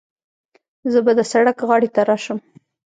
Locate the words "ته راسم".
1.95-2.37